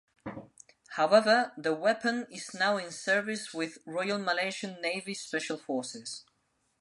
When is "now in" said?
2.55-2.89